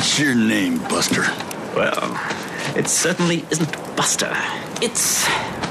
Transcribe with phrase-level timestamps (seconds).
[0.00, 1.20] What's your name, Buster?
[1.76, 2.18] Well,
[2.74, 4.34] it certainly isn't Buster.
[4.80, 5.28] It's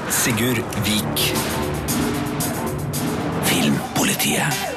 [0.08, 1.16] Sigurd Vik.
[3.42, 4.69] Filmpolitiet.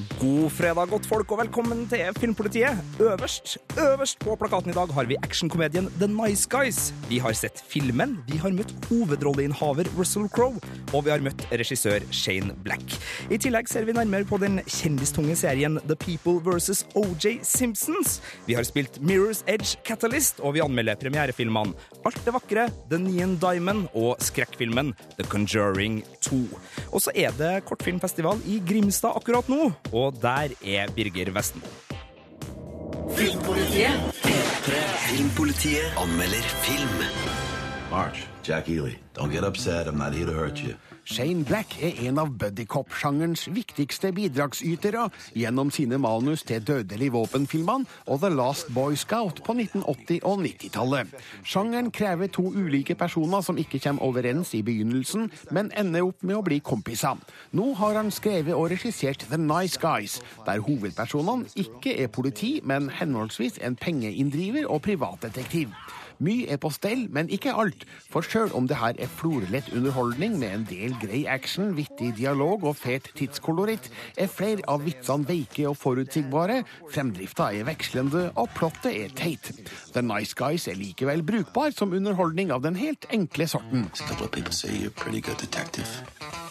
[0.00, 2.78] God fredag, godt folk, og velkommen til Filmpolitiet.
[3.00, 6.94] Øverst øverst på plakaten i dag har vi actionkomedien The Nice Guys.
[7.08, 10.60] Vi har sett filmen, vi har møtt hovedrolleinnehaver Russell Crowe,
[10.94, 12.96] og vi har møtt regissør Shane Black.
[13.30, 16.86] I tillegg ser vi nærmere på den kjendistunge serien The People vs.
[16.96, 18.20] OJ Simpsons.
[18.46, 23.36] Vi har spilt Mirror's Edge Catalyst, og vi anmelder premierefilmene Alt det vakre, The Neon
[23.36, 26.40] Diamond og skrekkfilmen The Conjuring 2.
[26.92, 31.60] Og så er det kortfilmfestival i Grimstad akkurat nå, og der er Birger Vestmo.
[33.16, 33.94] Filmpolitiet.
[34.24, 34.70] P3.
[35.08, 36.98] Filmpolitiet anmelder film.
[37.90, 38.92] March, Jack Ely.
[39.18, 39.86] Don't get upset.
[39.86, 40.74] I'm not here to hurt you.
[41.04, 48.20] Shane Black er en av buddycop-sjangerens viktigste bidragsytere gjennom sine manus til Dødelig våpen-filmene og
[48.22, 51.10] The Last Boy Scout på 1980- og 90-tallet.
[51.42, 56.38] Sjangeren krever to ulike personer som ikke kommer overens i begynnelsen, men ender opp med
[56.38, 57.18] å bli kompiser.
[57.50, 62.92] Nå har han skrevet og regissert The Nice Guys, der hovedpersonene ikke er politi, men
[62.94, 65.74] henholdsvis en pengeinndriver og privatdetektiv.
[66.18, 67.86] Mye er på stell, men ikke alt.
[68.12, 72.64] For sjøl om det her er florlett underholdning med en del grei action, vittig dialog
[72.68, 78.92] og fet tidskoloritt, er flere av vitsene veike og forutsigbare, fremdrifta er vekslende og plottet
[78.92, 79.52] er teit.
[79.94, 83.88] The Nice Guys er likevel brukbar som underholdning av den helt enkle sorten.
[83.92, 86.41] A couple of people say you're a pretty good detective.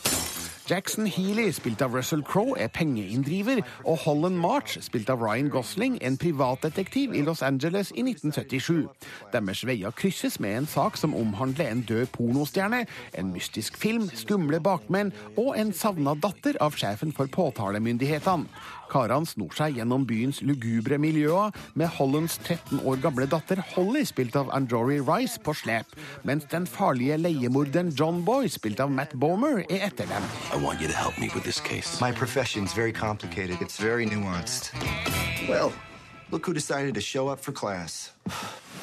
[0.70, 5.98] Jackson Healy, spilt av Russell Crowe, er pengeinndriver, og Holland March, spilt av Ryan Gosling,
[6.02, 8.88] en privatdetektiv i Los Angeles i 1977.
[9.34, 12.86] Deres veier krysses med en sak som omhandler en død pornostjerne,
[13.18, 18.48] en mystisk film, skumle bakmenn og en savna datter av sjefen for påtalemyndighetene.
[18.92, 24.36] Karene snor seg gjennom byens lugubre miljøer med Hollands 13 år gamle datter Holly, spilt
[24.36, 25.96] av Anjory Rice, på slep,
[26.28, 30.28] mens den farlige leiemorderen John Boy, spilt av Matt Bomer, er etter dem.
[30.52, 32.02] I want you to help me with this case.
[32.02, 33.62] My profession's very complicated.
[33.62, 34.74] It's very nuanced.
[35.48, 35.72] Well,
[36.32, 38.12] look who decided to show up for class.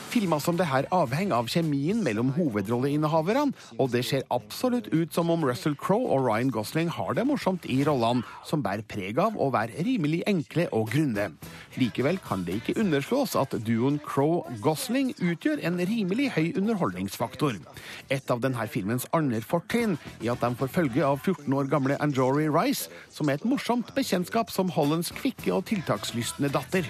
[0.08, 5.28] Filmer som det her avhenger av kjemien mellom hovedrolleinnehaverne, og det ser absolutt ut som
[5.28, 9.36] om Russell Crowe og Ryan Gosling har det morsomt i rollene, som bærer preg av
[9.36, 11.28] å være rimelig enkle og grunne.
[11.76, 17.60] Likevel kan det ikke underslås at duoen Crowe-Gosling utgjør en rimelig høy underholdningsfaktor.
[18.08, 22.00] Et av denne filmens andre fortrinn er at de får følge av 14 år gamle
[22.00, 26.88] Anjori Rice, som er et morsomt bekjentskap som Hollands kvikke og tiltakslystne datter.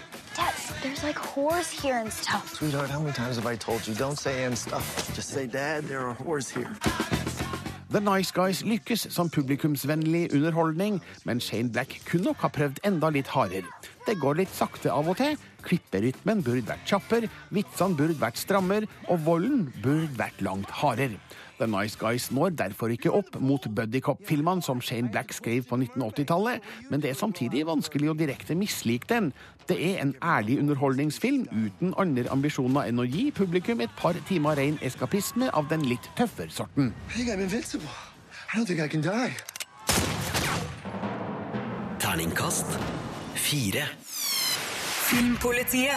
[0.81, 2.55] There's like whores here and stuff.
[2.55, 5.11] Sweetheart, how many times have I told you don't say and stuff?
[5.13, 6.71] Just say, Dad, there are whores here.
[7.91, 13.11] The Nice Guys lykkes som publikumsvennlig underholdning, men Shane Black kunne nok ha prøvd enda
[13.11, 13.67] litt hardere.
[14.07, 15.35] Det går litt sakte av og til,
[15.67, 21.19] klipperytmen burde vært kjappere, vitsene burde vært strammere, og volden burde vært langt hardere.
[21.59, 26.65] The Nice Guys når derfor ikke opp mot buddycop-filmene som Shane Black skrev på 1980-tallet,
[26.91, 29.33] men det er samtidig vanskelig å direkte mislike den.
[29.69, 34.57] Det er en ærlig underholdningsfilm uten andre ambisjoner enn å gi publikum et par timer
[34.59, 36.95] ren eskapisme av den litt tøffere sorten.
[37.11, 37.93] I think I'm invincible.
[38.49, 39.35] I don't think I can die.
[41.99, 42.79] Terningkast
[43.35, 43.85] fire.
[45.09, 45.97] Filmpolitiet.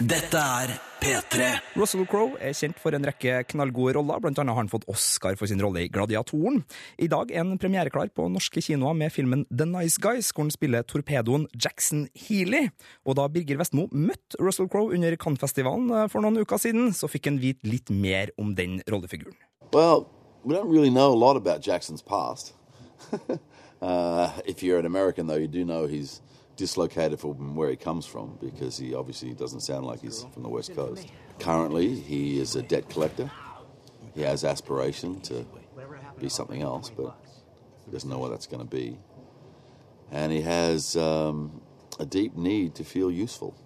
[0.00, 0.72] Dette er
[1.04, 1.48] P3.
[1.76, 5.34] Russell Crowe er kjent for en rekke knallgode roller, blant annet har han fått Oscar
[5.36, 6.62] for sin rolle i Gladiatoren.
[6.96, 10.54] I dag er han premiereklar på norske kinoer med filmen The Nice Guys, hvor han
[10.54, 12.70] spiller torpedoen Jackson Healy.
[13.04, 17.10] Og da Birger Vestmo møtte Russell Crowe under Cannes-festivalen eh, for noen uker siden, så
[17.12, 19.36] fikk han vite litt mer om den rollefiguren.
[19.76, 20.06] Well,
[20.40, 22.54] we don't really know a lot about Jackson's past.
[23.82, 26.22] uh, if you're an American, though, you do know he's
[26.56, 30.48] dislocated from where he comes from because he obviously doesn't sound like he's from the
[30.48, 31.08] West Coast.
[31.38, 33.30] Currently, he is a debt collector.
[34.14, 35.44] He has aspiration to
[36.20, 37.16] be something else, but
[37.84, 38.98] he doesn't know what that's going to be.
[40.10, 41.60] And he has um,
[41.98, 43.56] a deep need to feel useful.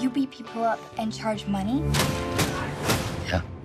[0.00, 1.82] You beat people up and charge money?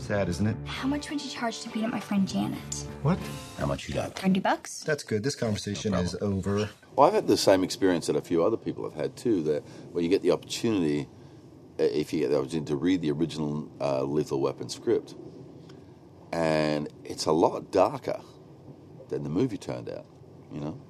[0.09, 0.17] Yeah.
[0.17, 0.57] Sad, isn't it?
[0.65, 2.57] How much would you charge to beat up my friend Janet?
[3.03, 3.19] What?
[3.59, 4.17] How much you got?
[4.17, 4.83] 30 bucks?
[4.83, 5.21] That's good.
[5.23, 6.67] This conversation is over.
[6.95, 9.63] Well, I've had the same experience that a few other people have had too, that
[9.91, 11.07] where you get the opportunity,
[11.79, 15.13] uh, if you get the opportunity to read the original uh, Lethal Weapon script,
[16.33, 18.19] and it's a lot darker
[19.09, 20.05] than the movie turned out,
[20.51, 20.81] you know.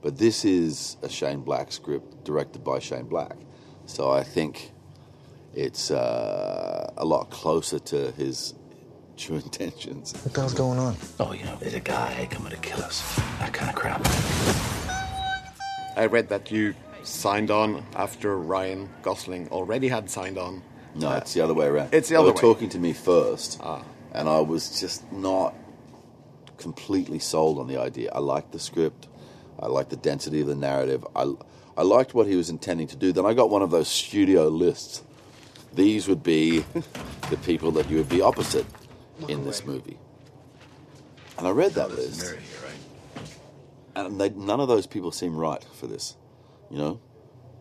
[0.00, 3.36] But this is a Shane Black script directed by Shane Black,
[3.84, 4.72] so I think
[5.56, 8.54] it's uh, a lot closer to his
[9.16, 10.12] true intentions.
[10.22, 10.94] What the hell's going on?
[11.18, 13.02] Oh, you know, there's a guy coming to kill us.
[13.40, 14.02] That kind of crap.
[15.96, 20.62] I read that you signed on after Ryan Gosling already had signed on.
[20.94, 21.92] No, it's the other way around.
[21.92, 22.40] It's the other they were way.
[22.54, 23.82] talking to me first, Ah.
[24.12, 25.54] and I was just not
[26.58, 28.10] completely sold on the idea.
[28.12, 29.08] I liked the script.
[29.58, 31.06] I liked the density of the narrative.
[31.14, 31.32] I,
[31.76, 33.12] I liked what he was intending to do.
[33.12, 35.02] Then I got one of those studio lists.
[35.76, 36.60] These would be
[37.30, 38.66] the people that you would be opposite
[39.28, 39.98] in this movie.
[41.38, 42.34] And I read that list.
[43.94, 46.16] And they, none of those people seem right for this.
[46.70, 47.00] You know,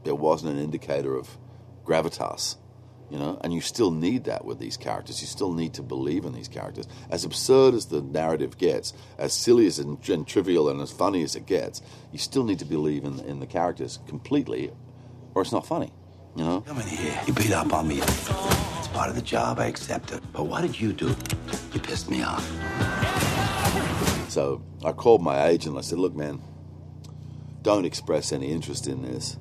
[0.05, 1.37] there wasn't an indicator of
[1.85, 2.55] gravitas.
[3.11, 5.21] You know, and you still need that with these characters.
[5.21, 6.87] You still need to believe in these characters.
[7.09, 11.21] As absurd as the narrative gets, as silly as and, and trivial and as funny
[11.21, 14.71] as it gets, you still need to believe in, in the characters completely,
[15.35, 15.93] or it's not funny.
[16.35, 16.61] You know.
[16.61, 17.21] Come in here.
[17.25, 17.99] You beat up on me.
[17.99, 19.59] It's part of the job.
[19.59, 20.21] I accept it.
[20.33, 21.15] But what did you do?
[21.73, 22.45] You pissed me off.
[24.29, 25.75] So I called my agent.
[25.75, 26.41] And I said, "Look, man,
[27.61, 29.37] don't express any interest in this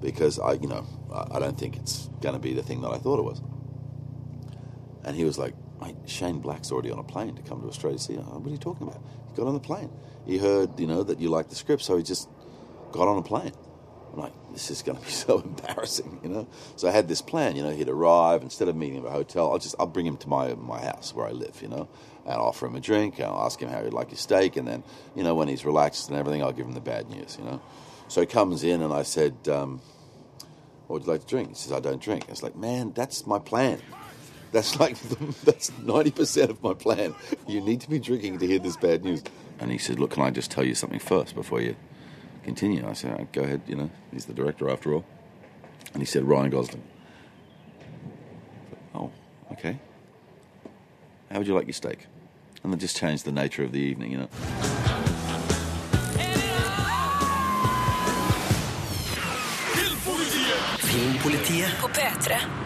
[0.00, 2.90] because I, you know, I, I don't think it's going to be the thing that
[2.90, 3.42] I thought it was."
[5.04, 7.98] And he was like, Mate, "Shane Black's already on a plane to come to Australia
[7.98, 9.02] to see you." What are you talking about?
[9.28, 9.90] He got on the plane.
[10.24, 12.28] He heard, you know, that you liked the script, so he just
[12.90, 13.52] got on a plane.
[14.12, 16.48] I'm like, this is going to be so embarrassing, you know.
[16.76, 17.70] So I had this plan, you know.
[17.70, 19.52] He'd arrive instead of meeting him at a hotel.
[19.52, 21.88] I'll just I'll bring him to my my house where I live, you know,
[22.24, 23.20] and I'll offer him a drink.
[23.20, 24.82] I'll ask him how he'd like his steak, and then
[25.14, 27.60] you know when he's relaxed and everything, I'll give him the bad news, you know.
[28.08, 29.82] So he comes in, and I said, um,
[30.86, 32.92] "What would you like to drink?" He says, "I don't drink." I was like, "Man,
[32.94, 33.80] that's my plan."
[34.52, 34.98] That's like
[35.44, 37.14] that's ninety percent of my plan.
[37.46, 39.22] You need to be drinking to hear this bad news.
[39.58, 41.76] And he said, "Look, can I just tell you something first before you
[42.46, 45.04] continue?" I said, "All right, "Go ahead." You know, he's the director after all.
[45.92, 46.96] And he said, "Ryan Gosling." Said,
[48.94, 49.10] Oh,
[49.52, 49.78] okay.
[51.30, 52.06] How would you like your steak?
[52.62, 54.12] And then just changed the nature of the evening.
[54.12, 54.28] You know.
[60.78, 62.65] Filmpolitiet På P3.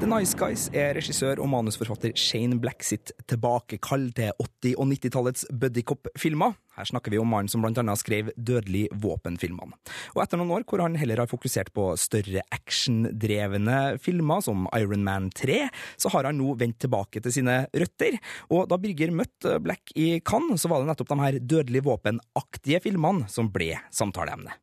[0.00, 5.44] The Nice Guys er regissør og manusforfatter Shane Black sitt tilbakekall til 80- og 90-tallets
[5.54, 6.56] buddycop-filmer.
[6.74, 9.78] Her snakker vi om mannen som blant annet skrev Dødelig våpen-filmene.
[10.16, 15.06] Og etter noen år hvor han heller har fokusert på større actiondrevne filmer som Iron
[15.06, 15.60] Man 3,
[15.94, 18.18] så har han nå vendt tilbake til sine røtter.
[18.50, 22.82] Og da Birger møtte Black i Cannes, så var det nettopp de her Dødelig våpen-aktige
[22.82, 24.58] filmene som ble samtaleemne.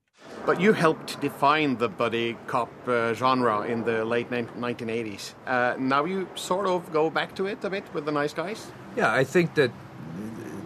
[0.45, 5.33] But you helped define the buddy cop uh, genre in the late nin- 1980s.
[5.45, 8.71] Uh, now you sort of go back to it a bit with the nice guys.
[8.95, 9.71] Yeah, I think that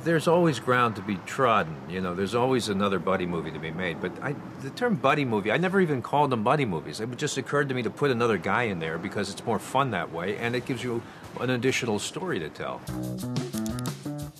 [0.05, 1.75] there's always ground to be trodden.
[1.89, 3.99] You know, there's always another buddy movie to be made.
[3.99, 6.99] But I, the term buddy movie, I never even called them buddy movies.
[7.01, 9.91] It just occurred to me to put another guy in there because it's more fun
[9.91, 11.01] that way, and it gives you
[11.41, 12.81] an additional story to tell.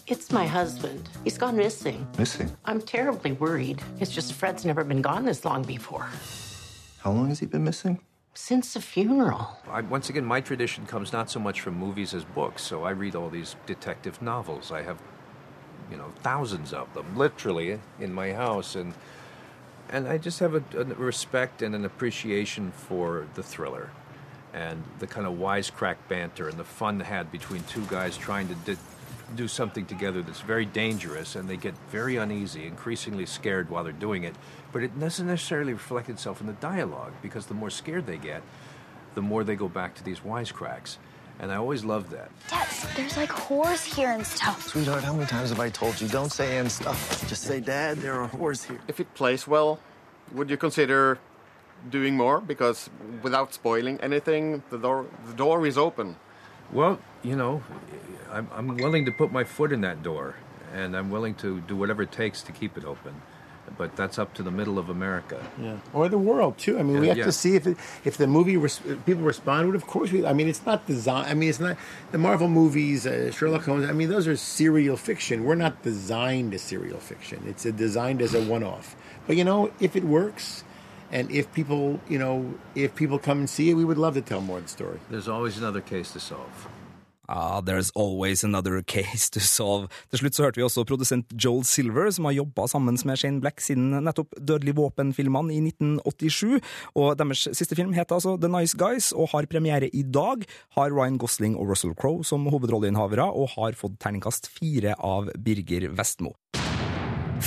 [0.07, 1.09] It's my husband.
[1.23, 2.07] He's gone missing.
[2.19, 2.55] Missing?
[2.65, 3.81] I'm terribly worried.
[3.99, 6.07] It's just Fred's never been gone this long before.
[6.99, 7.99] How long has he been missing?
[8.35, 9.47] Since the funeral.
[9.67, 12.61] I, once again, my tradition comes not so much from movies as books.
[12.61, 14.71] So I read all these detective novels.
[14.71, 15.01] I have,
[15.89, 18.93] you know, thousands of them, literally, in my house, and
[19.89, 23.91] and I just have a, a respect and an appreciation for the thriller,
[24.53, 28.55] and the kind of wisecrack banter and the fun had between two guys trying to
[28.55, 28.81] di-
[29.35, 33.93] do something together that's very dangerous, and they get very uneasy, increasingly scared while they're
[33.93, 34.35] doing it.
[34.71, 38.43] But it doesn't necessarily reflect itself in the dialogue because the more scared they get,
[39.15, 40.97] the more they go back to these wisecracks.
[41.39, 42.29] And I always loved that.
[42.49, 44.67] Dad, there's like whores here and stuff.
[44.67, 47.27] Sweetheart, how many times have I told you don't say and stuff?
[47.27, 48.79] Just say, Dad, there are whores here.
[48.87, 49.79] If it plays well,
[50.31, 51.19] would you consider
[51.89, 52.39] doing more?
[52.39, 52.89] Because
[53.21, 56.15] without spoiling anything, the door the door is open.
[56.71, 57.63] Well, you know,
[58.31, 60.35] I'm, I'm willing to put my foot in that door,
[60.73, 63.21] and I'm willing to do whatever it takes to keep it open.
[63.77, 65.43] But that's up to the middle of America.
[65.59, 66.77] Yeah, or the world too.
[66.77, 67.25] I mean, we have yeah.
[67.25, 69.65] to see if it, if the movie res- people respond.
[69.65, 70.23] Would of course we.
[70.23, 71.25] I mean, it's not design.
[71.25, 71.75] I mean, it's not
[72.11, 73.89] the Marvel movies, uh, Sherlock Holmes.
[73.89, 75.45] I mean, those are serial fiction.
[75.45, 77.43] We're not designed as serial fiction.
[77.47, 78.95] It's designed as a one-off.
[79.25, 80.63] But you know, if it works,
[81.15, 82.35] and if people, you know,
[82.75, 84.99] if people come and see it, we would love to tell more of the story.
[85.09, 86.67] There's always another case to solve.
[87.27, 89.87] Ah, there's always another case to solve.
[90.11, 93.39] Til slutt så hørte vi også produsent Joel Silver, som har jobba sammen med Shane
[93.41, 96.59] Black siden nettopp Dødelig våpen-filmene i 1987.
[96.99, 100.43] Og deres siste film heter altså The Nice Guys, og har premiere i dag.
[100.75, 105.87] Har Ryan Gosling og Russell Crowe som hovedrolleinnehavere, og har fått terningkast fire av Birger
[105.95, 106.35] Vestmo.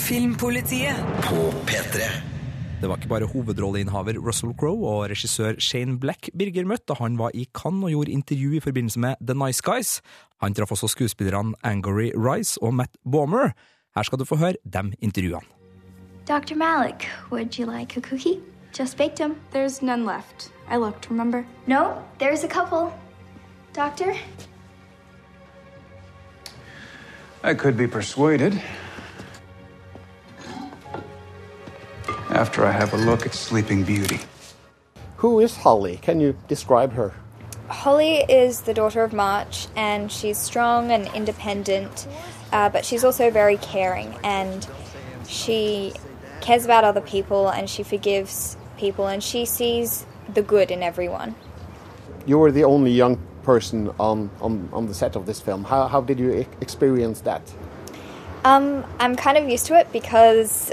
[0.09, 2.38] Filmpolitiet på P3.
[2.79, 7.17] Det var ikke bare hovedrolleinnehaver Russell Crowe og regissør Shane Black Birger møtte da han
[7.19, 9.97] var i Cannes og gjorde intervju i forbindelse med The Nice Guys.
[10.43, 13.51] Han traff også skuespillerne Angory Rice og Matt Bomer.
[13.97, 15.43] Her skal du få høre dem intervjuene.
[16.29, 16.55] Dr.
[16.55, 18.39] Malik, would you like a cookie?
[18.79, 19.35] Just baked them.
[19.53, 20.53] There's none left.
[20.71, 21.45] I looked, remember?
[21.67, 22.93] No, there's a couple.
[23.75, 24.15] Doctor?
[27.43, 28.53] I could be persuaded.
[32.31, 34.21] After I have a look at Sleeping Beauty.
[35.17, 35.99] Who is Holly?
[36.03, 37.15] Can you describe her?
[37.69, 42.07] Holly is the daughter of March, and she's strong and independent,
[42.53, 44.67] uh, but she's also very caring, and
[45.27, 45.95] she
[46.43, 50.05] cares about other people, and she forgives people, and she sees
[50.35, 51.35] the good in everyone.
[52.27, 55.65] You were the only young person on, on, on the set of this film.
[55.65, 57.43] How, how did you e- experience that?
[58.45, 60.73] Um, I'm kind of used to it because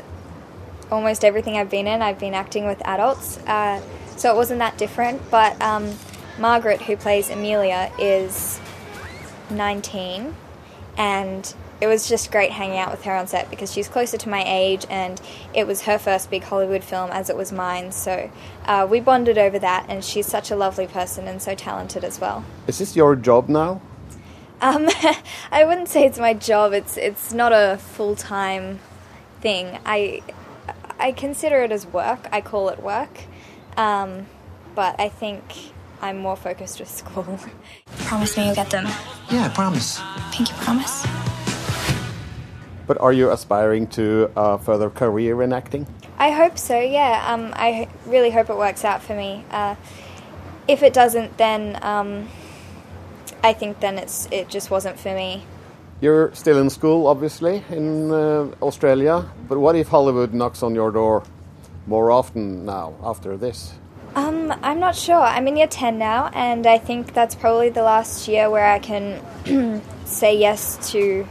[0.91, 3.81] almost everything I've been in, I've been acting with adults, uh,
[4.17, 5.29] so it wasn't that different.
[5.29, 5.93] But um,
[6.39, 8.59] Margaret, who plays Amelia, is
[9.49, 10.35] 19,
[10.97, 14.29] and it was just great hanging out with her on set because she's closer to
[14.29, 15.21] my age, and
[15.53, 17.91] it was her first big Hollywood film as it was mine.
[17.91, 18.31] So
[18.65, 22.19] uh, we bonded over that, and she's such a lovely person and so talented as
[22.19, 22.45] well.
[22.67, 23.81] Is this your job now?
[24.61, 24.89] Um,
[25.51, 26.73] I wouldn't say it's my job.
[26.73, 28.79] It's it's not a full time
[29.41, 29.77] thing.
[29.85, 30.21] I
[30.99, 32.27] I consider it as work.
[32.31, 33.21] I call it work,
[33.77, 34.27] um,
[34.73, 35.43] but I think
[36.01, 37.39] I'm more focused with school.
[38.05, 38.85] Promise me you'll get them.
[39.29, 39.99] Yeah, I promise.
[40.31, 41.05] Pinky promise.
[42.87, 45.87] But are you aspiring to a further career in acting?
[46.17, 46.79] I hope so.
[46.79, 47.25] Yeah.
[47.27, 49.43] Um, I really hope it works out for me.
[49.49, 49.75] Uh,
[50.67, 52.29] if it doesn't, then um,
[53.43, 55.45] I think then it's it just wasn't for me.
[56.05, 59.25] You're still in school, obviously, in uh, Australia.
[59.49, 61.23] But what if Hollywood knocks on your door
[61.87, 63.73] more often now after this?
[64.13, 65.19] Um, I'm not sure.
[65.19, 68.77] I'm in year 10 now, and I think that's probably the last year where I
[68.77, 71.27] can say yes to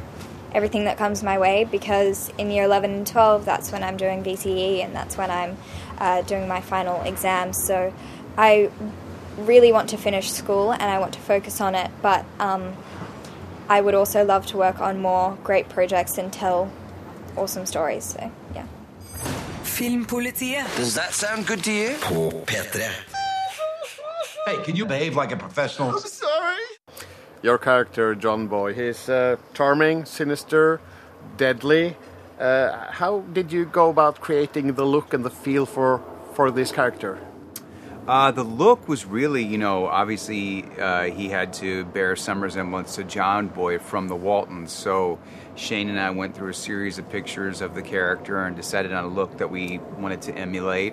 [0.52, 4.24] everything that comes my way because in year 11 and 12, that's when I'm doing
[4.24, 5.56] VCE and that's when I'm
[5.98, 7.62] uh, doing my final exams.
[7.62, 7.94] So
[8.36, 8.72] I
[9.38, 12.74] really want to finish school and I want to focus on it, but um,
[13.68, 16.70] I would also love to work on more great projects and tell
[17.36, 18.04] awesome stories.
[18.04, 18.66] So, yeah.
[19.62, 20.76] Filmpolitiet.
[20.76, 21.96] Does that sound good to you?
[22.00, 22.82] På P3.
[24.46, 25.90] Hey, can you behave like a professional?
[25.90, 26.60] I'm sorry.
[27.42, 30.80] Your character, John Boy, he's uh, charming, sinister,
[31.36, 31.96] deadly.
[32.38, 36.00] Uh, how did you go about creating the look and the feel for,
[36.34, 37.18] for this character?
[38.06, 42.96] Uh, the look was really, you know, obviously uh, he had to bear some resemblance
[42.96, 44.72] to John Boy from the Waltons.
[44.72, 45.18] So
[45.54, 49.04] Shane and I went through a series of pictures of the character and decided on
[49.04, 50.92] a look that we wanted to emulate.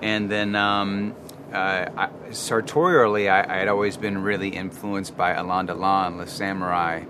[0.00, 1.16] And then um,
[1.52, 7.02] uh, I, sartorially, I, I had always been really influenced by Alain Delon, Le Samurai.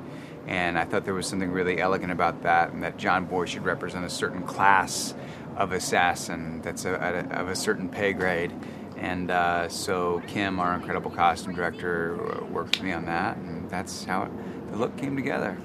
[0.46, 3.64] And I thought there was something really elegant about that, and that John Boy should
[3.64, 5.14] represent a certain class
[5.56, 8.52] of assassin that's a, a, of a certain pay grade.
[9.04, 14.02] And uh, so Kim, our incredible costume director, worked with me on that, and that's
[14.04, 14.30] how it,
[14.70, 15.58] the look came together.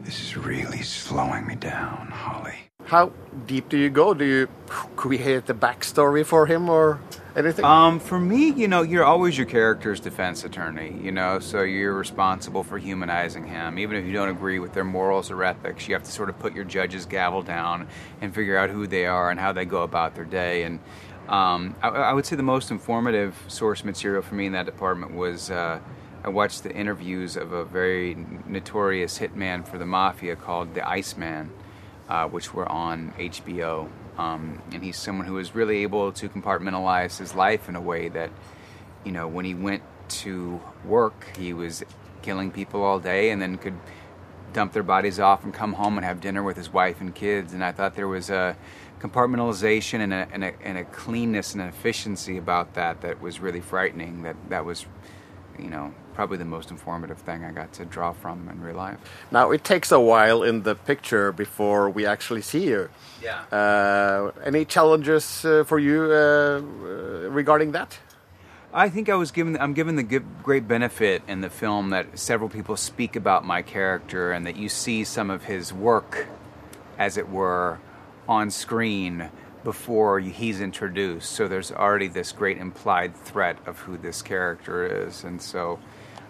[0.00, 2.65] This is really slowing me down, Holly.
[2.86, 3.12] How
[3.46, 4.14] deep do you go?
[4.14, 4.48] Do you
[4.94, 7.00] create the backstory for him or
[7.34, 7.64] anything?
[7.64, 11.94] Um, for me, you know, you're always your character's defense attorney, you know, so you're
[11.94, 13.80] responsible for humanizing him.
[13.80, 16.38] Even if you don't agree with their morals or ethics, you have to sort of
[16.38, 17.88] put your judge's gavel down
[18.20, 20.62] and figure out who they are and how they go about their day.
[20.62, 20.78] And
[21.28, 25.12] um, I, I, would say the most informative source material for me in that department
[25.12, 25.50] was.
[25.50, 25.80] Uh,
[26.24, 28.16] I watched the interviews of a very
[28.48, 31.52] notorious hitman for the mafia called the Iceman,
[32.08, 33.88] uh, which were on HBO.
[34.18, 38.08] Um, and he's someone who was really able to compartmentalize his life in a way
[38.08, 38.30] that,
[39.04, 41.84] you know, when he went to work, he was
[42.22, 43.78] killing people all day and then could
[44.52, 47.52] dump their bodies off and come home and have dinner with his wife and kids.
[47.52, 48.56] And I thought there was a
[49.00, 53.40] compartmentalization and a, and a, and a cleanness and an efficiency about that that was
[53.40, 54.22] really frightening.
[54.22, 54.86] That that was,
[55.58, 58.98] you know, probably the most informative thing I got to draw from in real life.
[59.30, 62.88] Now it takes a while in the picture before we actually see you.
[63.22, 63.42] Yeah.
[63.52, 66.60] Uh, any challenges uh, for you uh,
[67.28, 67.98] regarding that?
[68.72, 72.48] I think I was given I'm given the great benefit in the film that several
[72.48, 76.26] people speak about my character and that you see some of his work,
[76.98, 77.78] as it were,
[78.26, 79.30] on screen
[79.64, 81.30] before he's introduced.
[81.32, 85.78] So there's already this great implied threat of who this character is, and so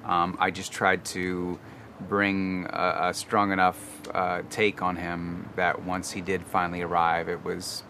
[0.06, 1.58] um, I just tried to
[2.08, 3.78] bring a, a strong enough
[4.14, 7.82] uh, take on him that once he did finally arrive, it was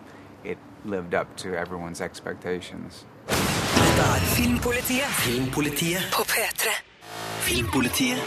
[0.44, 3.04] it lived up to everyone's expectations.
[4.36, 5.08] Filmpolitiet.
[5.24, 6.68] Filmpolitiet På P3.
[7.40, 8.18] Filmpolitiet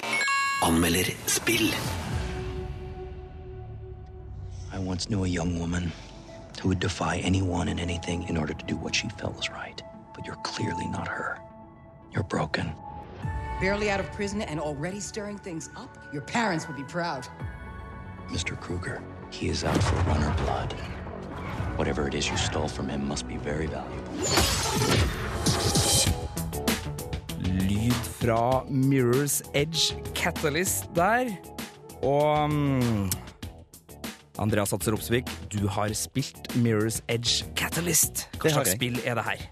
[0.61, 1.69] anmelder spill.
[4.71, 5.91] I once knew a young woman
[6.61, 9.81] who would defy anyone and anything in order to do what she felt was right.
[10.15, 11.37] But you're clearly not her.
[12.13, 12.73] You're broken.
[13.59, 15.97] Barely out of prison and already stirring things up?
[16.13, 17.27] Your parents would be proud.
[18.29, 18.59] Mr.
[18.59, 19.01] Kruger,
[19.31, 20.73] he is out for runner blood.
[21.77, 24.13] Whatever it is you stole from him must be very valuable.
[27.41, 31.29] Lyd fra Mirror's Edge Catalyst der.
[32.03, 33.09] Og um,
[34.39, 38.29] Andreas Atser Opsvik, du har spilt Mirror's Edge Catalyst.
[38.39, 39.47] Hva slags spill er det her?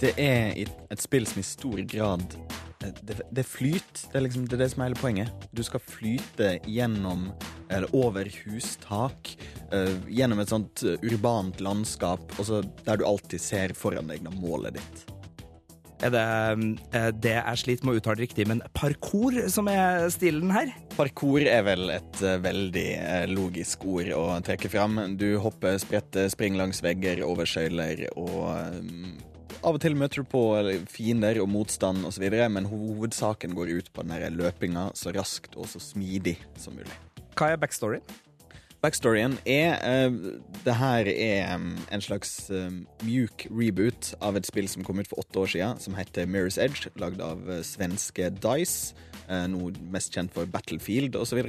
[0.00, 2.24] Det er i- et spill som i stor grad
[3.02, 4.06] Det, det er flyt.
[4.12, 5.46] Det er, liksom, det er det som er hele poenget.
[5.56, 7.28] Du skal flyte gjennom
[7.70, 9.32] eller over hustak,
[9.72, 14.36] uh, gjennom et sånt eh, urbant landskap, også der du alltid ser foran deg når
[14.38, 15.04] målet ditt.
[16.04, 16.22] Er det
[16.94, 20.70] eh, det jeg sliter med å uttale riktig, men parkour som er stilen her?
[20.92, 22.88] Parkour er vel et veldig
[23.32, 25.00] logisk ord å trekke fram.
[25.16, 28.44] Du hopper, spretter, springer langs vegger, over skøyler og
[29.62, 30.42] av og til møter du på
[30.92, 35.82] fiender og motstand osv., men hovedsaken går ut på den løpinga så raskt og så
[35.82, 36.92] smidig som mulig.
[37.36, 38.04] Hva er backstoryen?
[38.86, 40.14] Backstoryen er uh,
[40.64, 45.10] Det her er um, en slags um, mjuk reboot av et spill som kom ut
[45.10, 48.94] for åtte år siden, som heter Mirror's Edge, lagd av uh, svenske Dice.
[49.26, 51.42] Uh, noe mest kjent for Battlefield osv.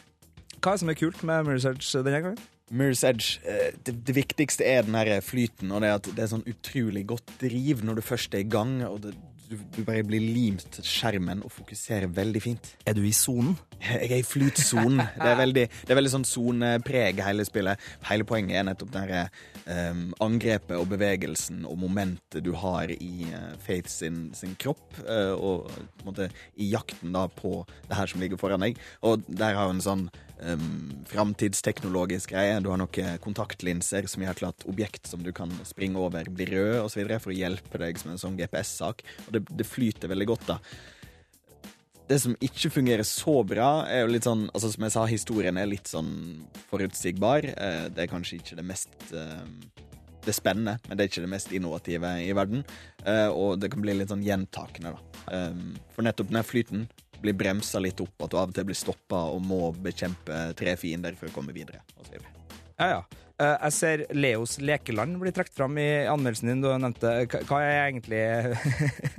[0.62, 2.40] Hva er det som er kult med Mirror's Edge denne gangen?
[2.72, 6.32] Mirror's Edge, eh, det, det viktigste er den her flyten, og det at det er
[6.34, 9.14] sånn utrolig godt driv når du først er i gang, og det,
[9.50, 12.70] du, du bare blir limt til skjermen og fokuserer veldig fint.
[12.88, 13.56] Er du i sonen?
[13.80, 15.00] Jeg er i flytsonen.
[15.00, 17.84] Det er veldig, det er veldig sånn sonepreg, hele spillet.
[18.10, 23.54] Hele poenget er nettopp det eh, angrepet og bevegelsen og momentet du har i uh,
[23.64, 28.12] Faith sin, sin kropp, uh, og på en måte i jakten da på det her
[28.12, 28.80] som ligger foran deg.
[29.06, 30.08] Og der har hun en sånn
[30.42, 32.60] um, framtidsteknologisk greie.
[32.64, 36.52] Du har noen kontaktlinser som gjør til at objekt som du kan springe over, blir
[36.56, 37.04] røde osv.
[37.20, 39.04] for å hjelpe deg som en sånn GPS-sak.
[39.28, 40.60] Og det, det flyter veldig godt, da.
[42.08, 45.58] Det som ikke fungerer så bra, er jo litt sånn Altså Som jeg sa, historien
[45.60, 47.44] er litt sånn forutsigbar.
[47.52, 49.42] Eh, Det er kanskje ikke det mest eh,
[50.24, 52.64] Det er spennende, men det er ikke det mest innovative i verden.
[53.04, 55.26] Eh, Og det kan bli litt sånn gjentakende, da.
[55.36, 56.88] Eh, For nettopp den flyten
[57.22, 60.76] blir bremsa litt opp, at du av og til blir stoppa og må bekjempe tre
[60.80, 61.82] fiender for å komme videre.
[62.78, 63.00] Ja, ja.
[63.38, 66.62] Eh, Jeg ser Leos lekeland bli trukket fram i anmeldelsen din.
[66.64, 68.22] Du nevnte Hva hva er egentlig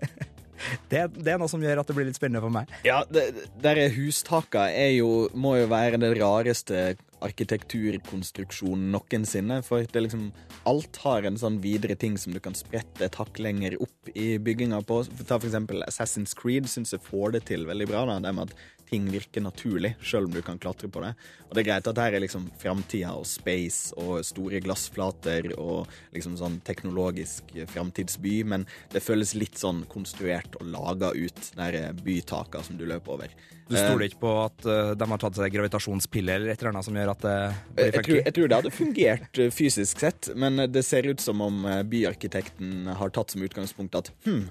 [0.90, 2.70] det, det er noe som gjør at det blir litt spennende for meg.
[2.87, 3.28] Ja, det,
[3.62, 6.82] der er hustaka er jo, må jo være det rareste
[7.24, 9.61] arkitekturkonstruksjonen noensinne.
[9.66, 10.31] For det liksom
[10.68, 14.37] Alt har en sånn videre ting som du kan sprette et hakk lenger opp i
[14.42, 15.00] bygginga på.
[15.24, 18.04] Ta for eksempel Assassin's Creed syns jeg får det til veldig bra.
[18.07, 21.12] da, Det med at ting virker naturlig, selv om du kan klatre på det.
[21.48, 25.88] Og det er greit at her er liksom framtida og space og store glassflater og
[26.16, 32.64] liksom sånn teknologisk framtidsby, men det føles litt sånn konstruert og laga ut, de bytaka
[32.66, 33.38] som du løper over.
[33.68, 36.87] Du stoler ikke på at eh, de har tatt seg gravitasjonspille eller et eller annet
[36.87, 37.35] som gjør at det
[37.77, 38.14] blir Jeg funky?
[38.16, 41.83] jeg tror det hadde fungert eh, fysisk sett, men det ser ut som om eh,
[41.85, 44.46] byarkitekten har tatt som utgangspunkt at hm,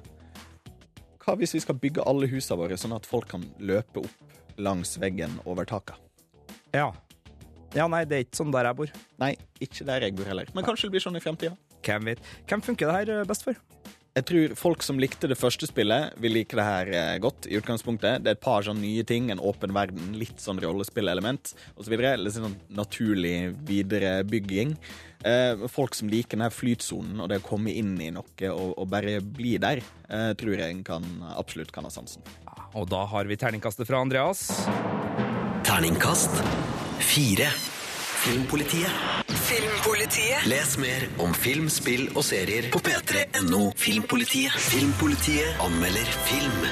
[1.28, 4.96] hva hvis vi skal bygge alle husene våre sånn at folk kan løpe opp langs
[5.02, 6.00] veggen over taket?
[6.72, 6.94] Ja.
[7.76, 8.92] Ja, nei, det er ikke sånn der jeg bor.
[9.20, 10.48] Nei, ikke der jeg bor heller.
[10.56, 11.58] Men kanskje det blir sånn i fremtida.
[11.84, 12.22] Hvem vet.
[12.48, 13.60] Hvem funker det her eh, best for?
[14.18, 17.46] Jeg tror folk som likte det første spillet, vil like det her eh, godt.
[17.46, 18.24] i utgangspunktet.
[18.24, 21.94] Det er et par sånn nye ting, en åpen verden, litt sånn rollespillelement osv.
[22.00, 24.74] Litt sånn naturlig viderebygging.
[25.26, 28.86] Eh, folk som liker denne flytsonen og det å komme inn i noe og, og
[28.92, 32.22] bare bli der, eh, tror jeg kan, absolutt kan ha sansen.
[32.78, 34.46] Og da har vi terningkastet fra Andreas.
[35.66, 36.38] Terningkast
[37.02, 37.50] fire.
[38.18, 38.92] Filmpolitiet.
[39.48, 40.46] Filmpolitiet.
[40.46, 44.54] Les mer om film, spill og serier på p3.no Filmpolitiet.
[44.70, 46.66] Filmpolitiet anmelder film.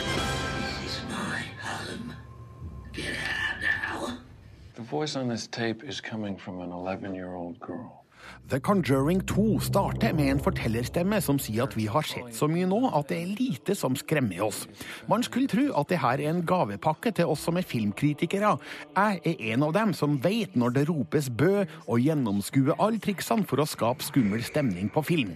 [4.76, 8.05] The voice on this tape is coming from an 11 year old girl.
[8.46, 12.68] The Conjuring 2 starter med en fortellerstemme som sier at vi har sett så mye
[12.70, 14.68] nå at det er lite som skremmer oss.
[15.10, 18.54] Man skulle tro at det her er en gavepakke til oss som er filmkritikere.
[18.94, 23.50] Jeg er en av dem som vet når det ropes bø, og gjennomskuer alle triksene
[23.50, 25.34] for å skape skummel stemning på film.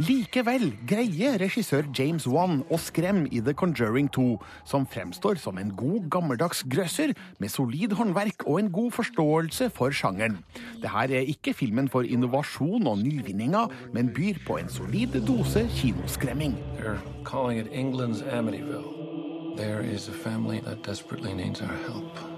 [0.00, 4.24] Likevel greier regissør James Wan å skremme i The Conjuring 2,
[4.64, 9.92] som fremstår som en god, gammeldags grøsser med solid håndverk og en god forståelse for
[9.92, 10.40] sjangeren.
[10.80, 16.56] Dette er ikke filmen for innovasjon og nyvinninger, men byr på en solid dose kinoskremming.
[19.54, 22.31] There is a family that desperately needs our help.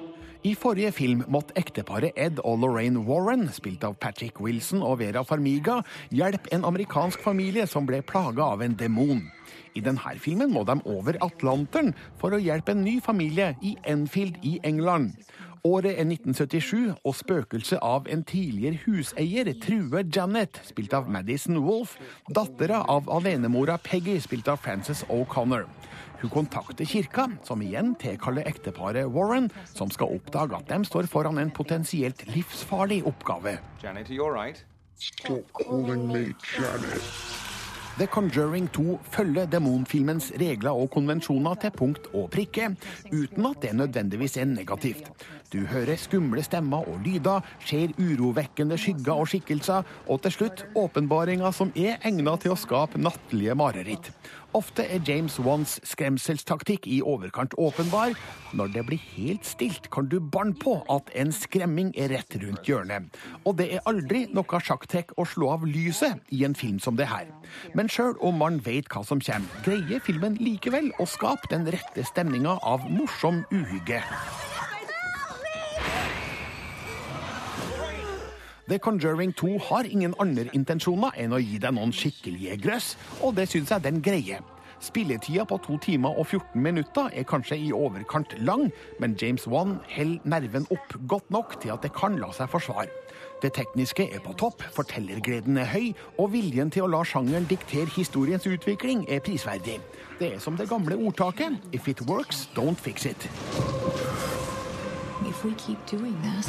[0.44, 5.22] I forrige film måtte ekteparet Ed og Lorraine Warren, spilt av Patrick Wilson og Vera
[5.24, 5.78] Farmiga,
[6.12, 9.22] hjelpe en amerikansk familie som ble plaga av en demon.
[9.72, 14.36] I denne filmen må de over Atlanteren for å hjelpe en ny familie i Enfield
[14.44, 15.16] i England.
[15.64, 21.96] Året er 1977, og spøkelset av en tidligere huseier truer Janet, spilt av Madison Wolff,
[22.28, 25.64] dattera av alenemora Peggy, spilt av Frances O'Connor.
[26.24, 31.36] Hun kontakter kirka, som igjen tilkaller ekteparet Warren, som skal oppdage at de står foran
[31.36, 33.58] en potensielt livsfarlig oppgave.
[33.82, 34.64] Janet, right?
[34.96, 37.02] Stop calling me Janet.
[37.98, 42.72] The Conjuring 2 følger demonfilmens regler og konvensjoner til punkt og prikke,
[43.12, 45.12] uten at det nødvendigvis er negativt.
[45.52, 51.54] Du hører skumle stemmer og lyder, ser urovekkende skygger og skikkelser, og til slutt åpenbaringer
[51.54, 54.10] som er egnet til å skape nattlige mareritt.
[54.54, 58.12] Ofte er James Wans skremselstaktikk i overkant åpenbar.
[58.54, 62.70] Når det blir helt stilt, kan du banne på at en skremming er rett rundt
[62.70, 63.08] hjørnet.
[63.42, 67.10] Og det er aldri noe sjakktrekk å slå av lyset i en film som det
[67.10, 67.26] her.
[67.74, 72.06] Men sjøl om man vet hva som kommer, greier filmen likevel å skape den rette
[72.06, 74.04] stemninga av morsom uhygge.
[78.68, 83.34] The Conjuring 2 har ingen andre intensjoner enn å gi deg noen skikkelige grøss, og
[83.36, 84.40] det syns jeg den greier.
[84.80, 89.78] Spilletida på to timer og 14 minutter er kanskje i overkant lang, men James Wan
[89.92, 92.88] holder nerven opp godt nok til at det kan la seg forsvare.
[93.42, 97.92] Det tekniske er på topp, fortellergleden er høy, og viljen til å la sjangeren diktere
[97.92, 99.76] historiens utvikling er prisverdig.
[100.20, 103.28] Det er som det gamle ordtaket If it works, don't fix it.
[105.28, 106.48] If we keep doing this,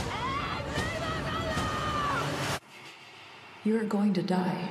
[3.66, 4.68] you're going to die.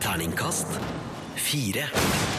[0.00, 0.80] Terningkast
[1.38, 1.84] fire.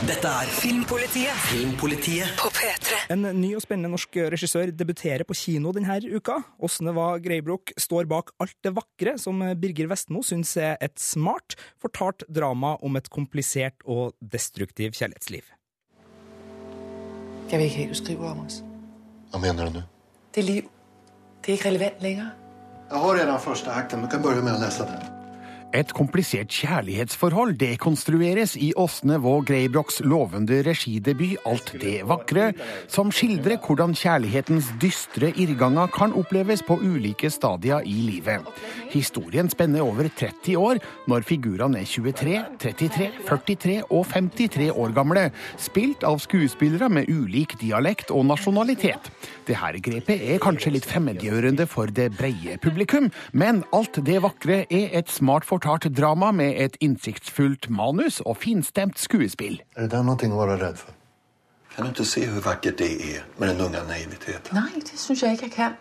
[0.07, 2.97] Dette er Filmpolitiet Filmpolitiet på P3.
[3.15, 6.35] En ny og spennende norsk regissør debuterer på kino denne uka.
[6.59, 12.27] Åsneva Greibrok står bak alt det vakre som Birger Vestmo syns er et smart, fortalt
[12.27, 15.47] drama om et komplisert og destruktiv kjærlighetsliv.
[17.49, 18.59] Jeg vil ikke hva du skriver om oss.
[19.31, 19.87] Hva mener du Det
[20.35, 20.69] Det liv,
[21.39, 22.35] det er ikke relevant lenger.
[22.89, 24.01] Jag har redan første akten.
[24.01, 25.18] Du kan begynne med å lese den.
[25.69, 32.47] Et komplisert kjærlighetsforhold dekonstrueres i Åsne Vå Greibrocks lovende regidebut Alt det vakre,
[32.89, 38.47] som skildrer hvordan kjærlighetens dystre irrganger kan oppleves på ulike stadier i livet.
[38.89, 45.27] Historien spenner over 30 år, når figurene er 23, 33, 43 og 53 år gamle,
[45.61, 49.11] spilt av skuespillere med ulik dialekt og nasjonalitet.
[49.45, 54.97] Dette grepet er kanskje litt fremmedgjørende for det breie publikum, men Alt det vakre er
[54.97, 59.59] et smart fortalt drama med et innsiktsfullt manus og finstemt skuespill.
[59.75, 60.93] Er det noe å være redd for?
[60.93, 61.75] för?
[61.75, 64.55] Kan du ikke se hvor vakkert det er med den unge naiviteten?
[64.55, 65.75] Nei, det synes jeg ikke, jeg kan.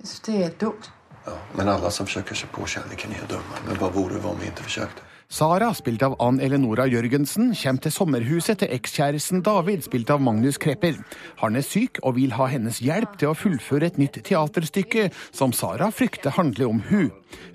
[0.00, 0.90] Jeg det er dumt.
[1.26, 3.60] Ja, men alle som forsøker seg på kjærligheten, er dumme.
[3.66, 5.02] Men hva vore det om vi ikke försökte?
[5.28, 10.58] Sara, spilt av Ann Eleonora Jørgensen, kommer til sommerhuset til ekskjæresten David, spilt av Magnus
[10.60, 10.98] Krepper.
[11.40, 15.54] Han er syk og vil ha hennes hjelp til å fullføre et nytt teaterstykke som
[15.56, 17.08] Sara frykter handler om hun.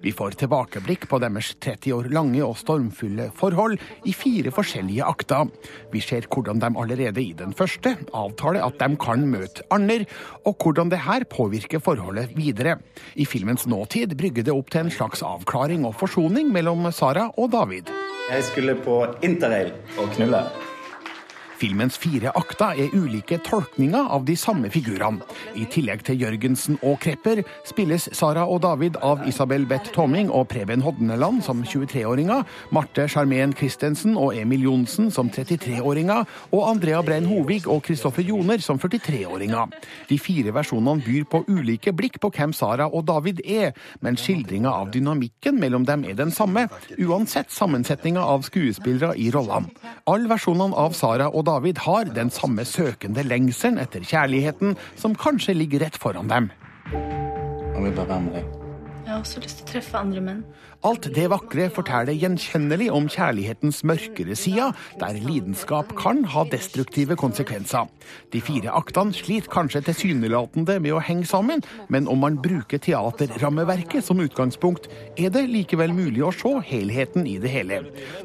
[0.04, 3.78] Vi får tilbakeblikk på deres 30 år lange og stormfulle forhold
[4.08, 5.48] i fire forskjellige akter.
[5.94, 10.04] Vi ser hvordan de allerede i den første avtaler at de kan møte andre,
[10.44, 12.80] og hvordan det her påvirker forholdet videre.
[13.16, 17.52] I filmens nåtid brygger det opp til en slags avklaring og forsoning mellom Sara og
[17.56, 17.69] David.
[18.30, 20.42] Jeg skulle på interrail og knulle.
[21.60, 25.26] Filmens fire akter er ulike tolkninger av de samme figurene.
[25.60, 30.48] I tillegg til Jørgensen og Krepper spilles Sara og David av Isabel Beth Toming og
[30.54, 32.46] Preben Hodneland som 23-åringer,
[32.76, 36.24] Marte Charmén Christensen og Emil Johnsen som 33-åringer,
[36.56, 39.76] og Andrea Brein Hovig og Kristoffer Joner som 43-åringer.
[40.08, 44.72] De fire versjonene byr på ulike blikk på hvem Sara og David er, men skildringa
[44.72, 49.74] av dynamikken mellom dem er den samme, uansett sammensetninga av skuespillere i rollene.
[50.08, 55.56] Alle versjonene av Sara og David har den samme søkende lengselen etter kjærligheten som kanskje
[55.58, 56.52] ligger rett foran dem.
[56.92, 58.52] Jeg vil bare være med deg.
[59.06, 60.44] Jeg har også lyst til å treffe andre menn.
[60.80, 64.70] Alt det vakre forteller gjenkjennelig om kjærlighetens mørkere side,
[65.02, 67.90] der lidenskap kan ha destruktive konsekvenser.
[68.32, 74.08] De fire aktene sliter kanskje tilsynelatende med å henge sammen, men om man bruker teaterrammeverket
[74.08, 74.88] som utgangspunkt,
[75.20, 77.82] er det likevel mulig å se helheten i det hele.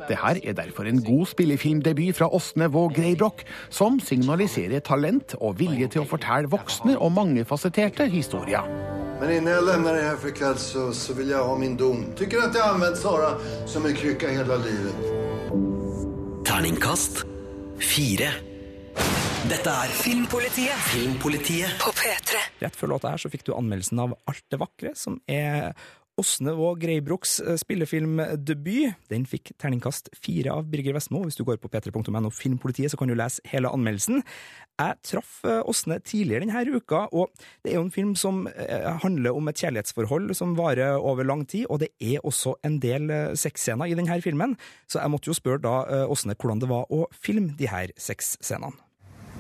[0.06, 5.90] Dette er derfor en god spillefilmdebut fra Åsne Våg Greibrok, som signaliserer talent og vilje
[5.90, 8.62] til å fortelle voksne og mangefasetterte historier.
[9.20, 12.06] Men innen jeg lämnar det for för ikväll så, så vil jeg ha min dom.
[12.16, 13.35] Tycker att jag använt Sara
[13.66, 14.94] som en krycka hela livet.
[16.46, 17.24] Terningkast
[17.96, 18.28] 4.
[19.48, 22.40] Dette er Filmpolitiet Filmpolitiet på P3.
[22.64, 25.72] Rett før låta her så fikk du anmeldelsen av Alt det vakre, som er
[26.20, 28.94] Åsne Våg Greibroks eh, spillefilmdebut.
[29.11, 31.24] Den fikk terningkast fire av Birger Vestmo.
[31.27, 34.22] Hvis du går på p3.no Filmpolitiet, så kan du lese hele anmeldelsen.
[34.79, 38.87] Jeg traff eh, Åsne tidligere denne uka, og det er jo en film som eh,
[39.03, 43.11] handler om et kjærlighetsforhold som varer over lang tid, og det er også en del
[43.38, 44.55] sexscener i denne filmen,
[44.87, 48.79] så jeg måtte jo spørre da Åsne hvordan det var å filme de her sexscenene.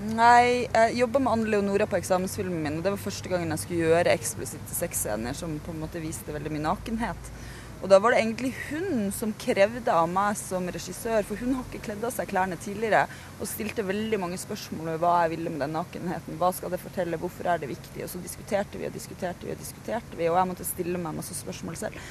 [0.04, 3.62] Nei, jeg jobba med Anne Leonora på eksamensfilmen min, og det var første gangen jeg
[3.62, 7.30] skulle gjøre eksplisitte sexscener som på en måte viste veldig mye nakenhet.
[7.78, 11.64] Og da var det egentlig hun som krevde av meg som regissør, for hun har
[11.64, 13.06] ikke kledd av seg klærne tidligere,
[13.38, 16.38] og stilte veldig mange spørsmål om hva jeg ville med den nakenheten.
[16.40, 18.04] Hva skal det fortelle, hvorfor er det viktig?
[18.04, 21.16] Og så diskuterte vi og diskuterte vi og diskuterte vi, og jeg måtte stille meg
[21.16, 22.08] masse spørsmål selv.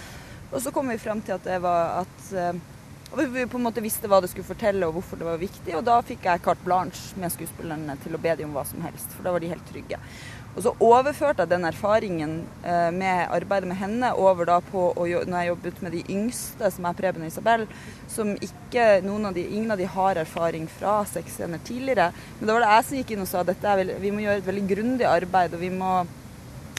[0.50, 2.64] Og så kom vi frem til at det var at eh,
[3.14, 5.76] og vi på en måte visste hva det skulle fortelle og hvorfor det var viktig.
[5.78, 8.82] Og da fikk jeg carte blanche med skuespillerne til å be dem om hva som
[8.82, 10.00] helst, for da var de helt trygge.
[10.54, 15.38] Og så overførte jeg den erfaringen eh, med arbeidet med henne over da på når
[15.38, 17.68] jeg jobbet med de yngste, som er Preben og Isabel,
[18.10, 22.12] som ikke noen av de, ingen av de har erfaring fra sexscener tidligere.
[22.40, 24.50] Men da var det jeg som gikk inn og sa at vi må gjøre et
[24.50, 25.94] veldig grundig arbeid, og vi må,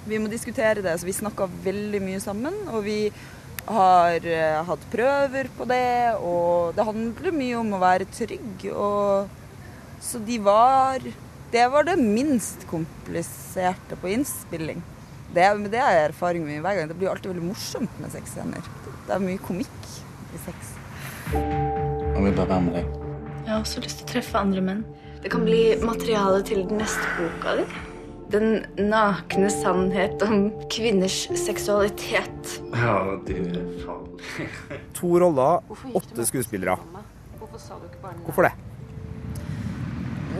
[0.06, 0.98] vi må diskutere det.
[0.98, 2.58] Så vi snakka veldig mye sammen.
[2.70, 2.98] og vi
[3.66, 8.66] har uh, hatt prøver på det, og det handler mye om å være trygg.
[8.72, 9.30] Og,
[10.04, 11.00] så de var
[11.54, 14.82] Det var det minst kompliserte på innspilling.
[15.34, 16.88] Det, det er erfaring med hver gang.
[16.90, 18.66] Det blir alltid veldig morsomt med sexscener.
[19.06, 19.88] Det er mye komikk
[20.34, 20.74] i sex.
[21.30, 23.00] Jeg vil bare være med deg.
[23.44, 24.84] Jeg har også lyst til å treffe andre menn.
[25.22, 27.93] Det kan bli materiale til den neste boka di.
[28.34, 32.56] Den nakne sannhet om kvinners seksualitet.
[32.74, 34.08] Ja, du er faen.
[34.98, 35.62] To roller,
[35.94, 36.74] åtte skuespillere.
[38.24, 38.50] Hvorfor det?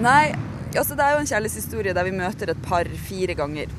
[0.02, 0.35] Nei,
[0.74, 3.70] altså det er jo en kjærlighetshistorie der vi møter et par fire ganger.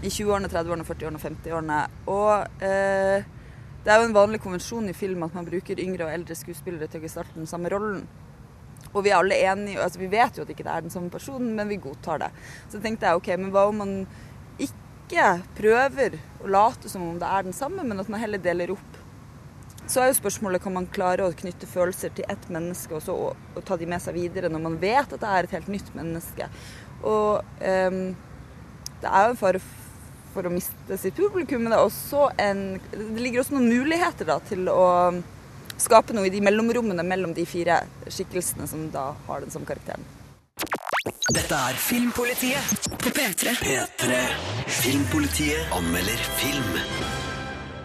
[0.00, 1.78] I 20-årene, 30-årene, 40-årene, 50-årene.
[2.12, 3.28] Og eh,
[3.84, 6.88] det er jo en vanlig konvensjon i film at man bruker yngre og eldre skuespillere
[6.88, 8.06] til å gestalte den samme rollen.
[8.94, 11.10] Og vi er alle enige, altså vi vet jo at ikke det er den samme
[11.10, 12.30] personen, men vi godtar det.
[12.70, 13.94] Så tenkte jeg OK, men hva om man
[14.62, 15.26] ikke
[15.58, 19.00] prøver å late som om det er den samme, men at man heller deler opp?
[19.84, 23.16] Så er jo spørsmålet kan man klare å knytte følelser til ett menneske og så
[23.26, 25.72] og, og ta de med seg videre når man vet at det er et helt
[25.74, 26.48] nytt menneske.
[27.04, 27.98] Og um,
[29.02, 29.60] det er jo en fare
[30.34, 34.40] for å miste sitt publikum, men det, også en, det ligger også noen muligheter da,
[34.48, 34.86] til å
[35.78, 40.04] skape noe i de mellomrommene mellom de fire skikkelsene som da har den som karakteren.
[41.34, 43.54] Dette er Filmpolitiet på P3.
[43.60, 44.20] P3.
[44.66, 46.76] Filmpolitiet anmelder film.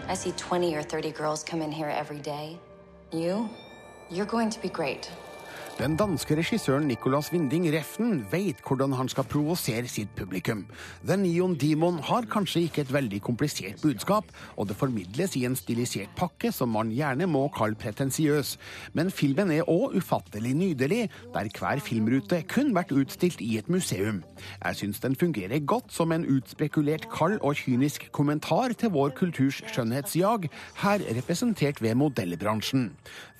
[0.08, 2.58] I see 20 or 30 girls come in here every day.
[3.12, 3.48] You,
[4.10, 5.10] you're going to be great.
[5.80, 10.66] Den danske regissøren Nicolas Winding Refn vet hvordan han skal provosere sitt publikum.
[11.08, 14.28] The Neon Demon har kanskje ikke et veldig komplisert budskap,
[14.60, 18.50] og det formidles i en stilisert pakke som man gjerne må kalle pretensiøs.
[18.92, 24.20] Men filmen er òg ufattelig nydelig, der hver filmrute kun vært utstilt i et museum.
[24.60, 29.62] Jeg syns den fungerer godt som en utspekulert kald og kynisk kommentar til vår kulturs
[29.72, 30.50] skjønnhetsjag,
[30.84, 32.90] her representert ved modellbransjen.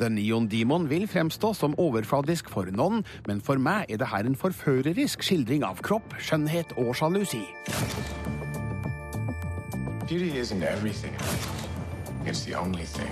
[0.00, 4.26] The Neon Demon vil fremstå som overfladisk for noen, men for meg er det her
[4.26, 7.42] en forførerisk skildring av kropp, skjønnhet og sjalusi.
[10.06, 11.14] Beauty isn't everything.
[12.26, 13.10] It's the only thing.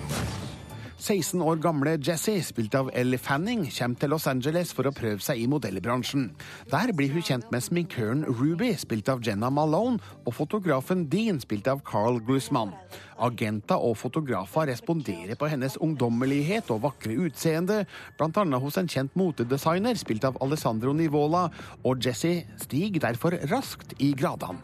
[0.99, 5.23] 16 år gamle Jessie, spilt av Elle Fanning, kommer til Los Angeles for å prøve
[5.23, 6.33] seg i modellbransjen.
[6.73, 11.71] Der blir hun kjent med sminkøren Ruby, spilt av Jenna Malone, og fotografen Dean, spilt
[11.71, 12.75] av Carl Glusman.
[13.19, 17.83] Agenter og fotografer responderer på hennes ungdommelighet og vakre utseende,
[18.19, 18.59] bl.a.
[18.63, 21.49] hos en kjent motedesigner, spilt av Alessandro Nivola,
[21.85, 24.63] og Jessie stiger derfor raskt i gradene.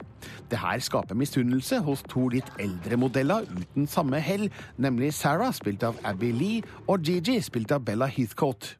[0.48, 4.48] Det her skaper misunnelse hos to litt eldre modeller uten samme hell,
[4.80, 8.76] nemlig Sarah, spilt av Abby Lee, og Gigi, spilt av Bella Heathcote.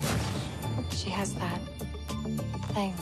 [0.91, 1.61] She has that
[2.75, 2.95] thing.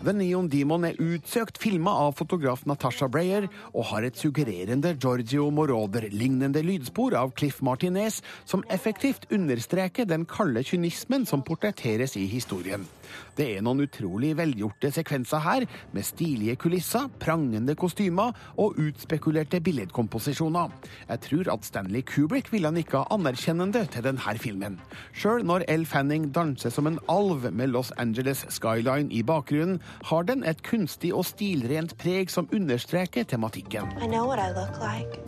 [0.00, 5.50] The Neon Demon er utsøkt filma av fotograf Natasha Breyer og har et suggererende Giorgio
[5.52, 12.88] Moroder-lignende lydspor av Cliff Martinez, som effektivt understreker den kalde kynismen som portretteres i historien.
[13.36, 20.72] Det er noen utrolig velgjorte sekvenser her, med stilige kulisser, prangende kostymer og utspekulerte billedkomposisjoner.
[21.08, 24.80] Jeg tror at Stanley Kubrick ville nikka anerkjennende til denne filmen.
[25.12, 30.22] Sjøl når Elle Fanning danser som en alv med Los Angeles skyline i bakgrunnen, har
[30.22, 33.90] den et kunstig og stilrent preg som understreker tematikken.
[34.00, 35.20] I know what I look like.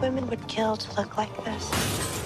[0.00, 2.23] Women would kill to look like this.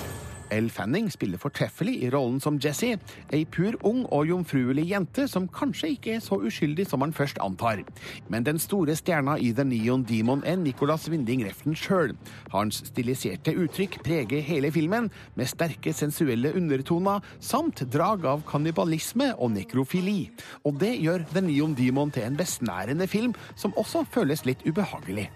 [0.51, 2.99] Elle Fanning spiller fortreffelig i rollen som Jessie,
[3.35, 7.41] ei pur ung og jomfruelig jente som kanskje ikke er så uskyldig som man først
[7.45, 7.83] antar.
[8.29, 12.15] Men den store stjerna i The Neon Demon er Nicolas Winding Refn sjøl.
[12.53, 19.53] Hans stiliserte uttrykk preger hele filmen, med sterke sensuelle undertoner samt drag av kannibalisme og
[19.57, 20.31] nekrofili.
[20.65, 25.29] Og det gjør The Neon Demon til en besnærende film som også føles litt ubehagelig.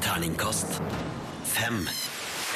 [0.00, 0.80] Terningkast
[1.44, 1.84] fem.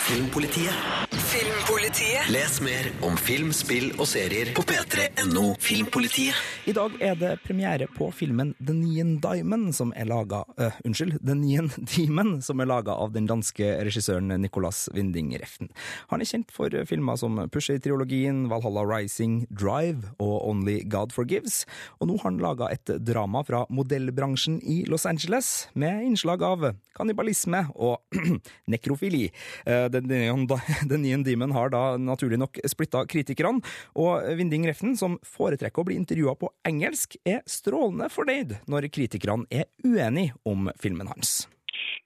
[0.05, 1.14] Filmpolitiet.
[1.35, 2.29] Filmpolitiet.
[2.31, 6.37] Les mer om film, spill og serier på p3.no Filmpolitiet.
[6.71, 11.17] I dag er det premiere på filmen The Nien Diamond, som er laga uh, Unnskyld,
[11.27, 15.73] The Nien Demon, som er laga av den danske regissøren Nicolas Winding Reften.
[16.13, 21.65] Han er kjent for filmer som Pusher-triologien, Valhalla Rising, Drive og Only God Forgives,
[21.99, 26.71] og nå har han laga et drama fra modellbransjen i Los Angeles, med innslag av
[26.95, 27.99] kannibalisme og
[28.71, 29.27] nekrofili.
[29.67, 33.65] Den The Neon, The Demon har da naturlig nok splitta kritikerne,
[33.99, 39.49] og Vinding Reften, som foretrekker å bli intervjua på engelsk, er strålende fornøyd når kritikerne
[39.51, 41.45] er uenige om filmen hans.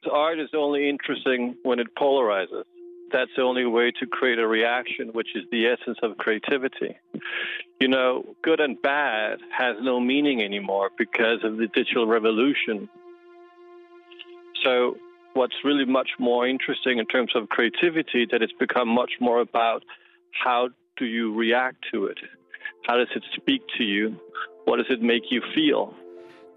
[0.08, 2.64] Art is only interesting when it polarizes.
[3.12, 6.96] That's the only way to create a reaction, which is the essence of creativity.
[7.80, 12.88] You know, good and bad has no meaning anymore because of the digital revolution.
[14.64, 14.96] So,
[15.34, 19.82] what's really much more interesting in terms of creativity that it's become much more about
[20.44, 22.18] how do you react to it?
[22.86, 24.16] How does it speak to you?
[24.64, 25.94] What does it make you feel?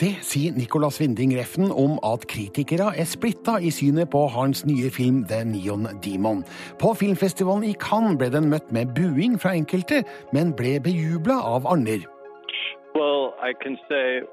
[0.01, 4.89] Det sier Nicolas Winding Refn om at kritikere er splitta i synet på hans nye
[4.89, 6.41] film The Neon Demon.
[6.79, 10.01] På filmfestivalen i Cannes ble den møtt med buing fra enkelte,
[10.34, 11.99] men ble bejubla av andre.
[12.97, 14.25] Well, I can say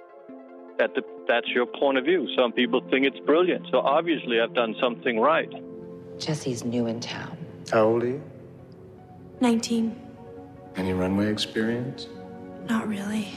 [0.79, 2.29] that the, that's your point of view.
[2.37, 3.67] Some people think it's brilliant.
[3.71, 5.51] So obviously, I've done something right.
[6.19, 7.37] Jesse's new in town.
[7.71, 8.23] How old are you?
[9.41, 9.95] 19.
[10.77, 12.09] Any runway experience?
[12.69, 13.29] Not really.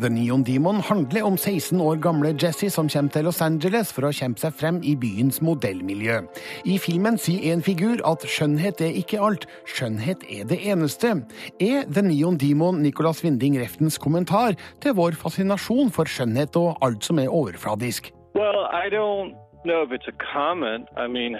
[0.00, 4.08] The Neon Demon handler om 16 år gamle Jesse som kommer til Los Angeles for
[4.08, 6.20] å kjempe seg frem i byens modellmiljø.
[6.64, 11.14] I filmen sier en figur at skjønnhet er ikke alt, skjønnhet er det eneste.
[11.60, 17.04] Er The Neon Demon Nicolas Winding Reftens kommentar til vår fascinasjon for skjønnhet og alt
[17.04, 18.12] som er overfladisk?
[18.34, 20.88] Well, I don't know if it's a comment.
[20.96, 21.36] I mean,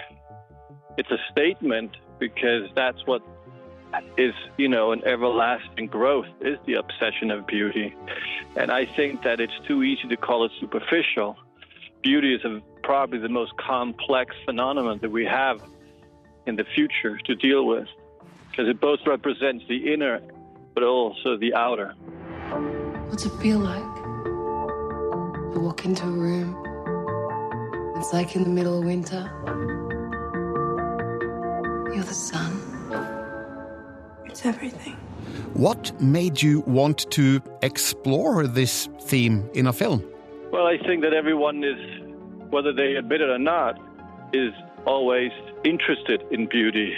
[0.99, 3.23] it's a statement because that's what
[4.17, 7.95] is, you know, an everlasting growth is the obsession of beauty.
[8.57, 11.37] And I think that it's too easy to call it superficial.
[12.03, 15.63] Beauty is a, probably the most complex phenomenon that we have
[16.47, 17.89] in the future to deal with
[18.51, 20.21] because it both represents the inner
[20.75, 21.95] but also the outer.
[23.09, 23.95] What's it feel like?
[25.55, 26.57] To walk into a room.
[27.97, 29.31] It's like in the middle of winter.
[31.95, 32.62] You're the sun.
[34.33, 34.95] It's everything.
[35.53, 40.03] What made you want to explore this theme in a film?
[40.51, 41.79] Well, I think that everyone is,
[42.49, 43.79] whether they admit it or not,
[44.33, 44.55] is
[44.87, 45.33] always
[45.65, 46.95] interested in beauty.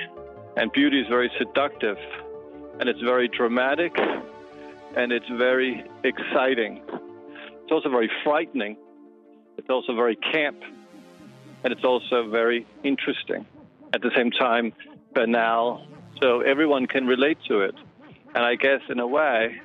[0.57, 1.99] And beauty is very seductive,
[2.79, 3.99] and it's very dramatic,
[4.97, 6.83] and it's very exciting.
[7.65, 8.77] It's also very frightening.
[9.59, 10.63] It's also very camp,
[11.65, 13.45] and it's also very interesting.
[13.93, 14.73] At the same time,
[15.15, 15.85] banal.
[16.21, 17.75] So everyone can relate to it.
[18.35, 19.61] And I guess in a way,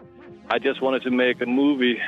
[0.50, 2.00] I just wanted to make a movie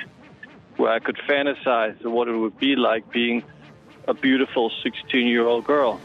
[0.78, 3.44] where I could fantasize what it would be like being
[4.08, 6.00] a beautiful 16 year old girl.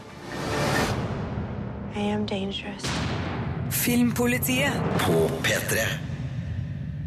[1.95, 2.83] I am dangerous.
[3.71, 4.71] Filmpolitiet.
[4.99, 5.77] På P3.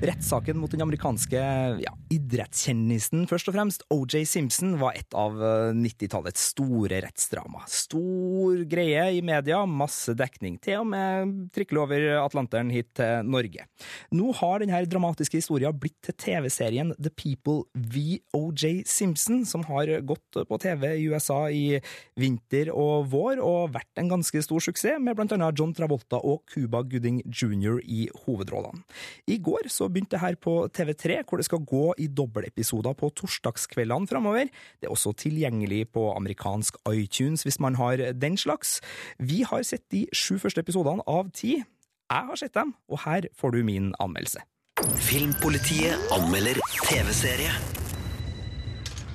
[0.02, 1.36] Rettssaken mot den amerikanske
[1.80, 3.84] ja, idrettskjendisen, først og fremst.
[3.94, 5.36] OJ Simpson var et av
[5.76, 7.62] 90-tallets store rettsdrama.
[7.70, 13.66] Stor greie i media, masse dekning, til og med trikkel over Atlanteren hit til Norge.
[14.16, 19.92] Nå har denne dramatiske historien blitt til TV-serien The People v OJ Simpson, som har
[20.06, 21.78] gått på TV i USA i
[22.18, 26.42] vinter og vår, og vært en ganske stor suksess, med blant annet John Travolta og
[26.50, 27.78] Cuba Gooding Jr.
[27.84, 28.82] i hovedrollene.
[29.30, 33.10] I går så begynte det her på TV3, hvor det skal gå i dobbeltepisoder på
[33.20, 34.50] torsdagskveldene framover.
[34.80, 38.78] Det er også tilgjengelig på amerikansk iTunes hvis man har den slags.
[39.18, 41.58] Vi har sett de sju første episodene av ti.
[42.10, 44.42] Jeg har sett dem, og her får du min anmeldelse.
[44.98, 47.52] Filmpolitiet anmelder TV-serie.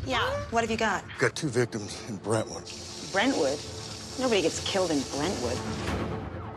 [0.07, 0.21] Yeah,
[0.51, 1.03] what have you got?
[1.19, 2.69] Got two victims in Brentwood.
[3.11, 3.59] Brentwood?
[4.19, 5.57] Nobody gets killed in Brentwood.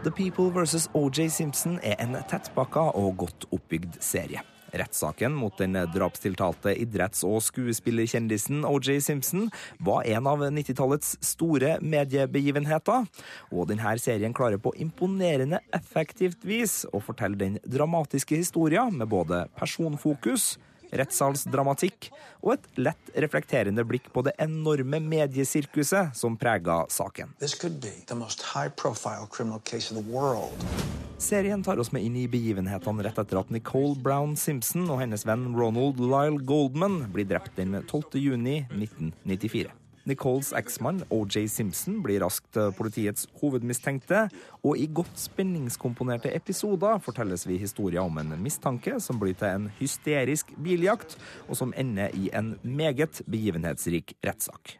[0.05, 0.89] The People vs.
[0.95, 4.45] OJ Simpson er en tettpakka og godt oppbygd serie.
[4.73, 9.49] Rettssaken mot den drapstiltalte idretts- og skuespillerkjendisen OJ Simpson
[9.85, 13.09] var en av 90-tallets store mediebegivenheter,
[13.53, 19.47] og denne serien klarer på imponerende effektivt vis å fortelle den dramatiske historien med både
[19.59, 20.57] personfokus,
[20.89, 22.11] rettssalsdramatikk
[22.43, 27.35] og et lett reflekterende blikk på det enorme mediesirkuset som prega saken.
[27.39, 30.98] This could be the most high-profile criminal case in.
[31.19, 35.25] Serien tar oss med inn i begivenhetene rett etter at Nicole Brown Simpson og hennes
[35.27, 38.21] venn Ronald Lyle Goldman blir drept den 12.
[38.23, 39.73] juni 1994.
[40.07, 44.29] Nicoles eksmann OJ Simpson blir raskt politiets hovedmistenkte,
[44.63, 49.69] og i godt spenningskomponerte episoder fortelles vi historier om en mistanke som blir til en
[49.83, 51.19] hysterisk biljakt,
[51.51, 54.79] og som ender i en meget begivenhetsrik rettssak.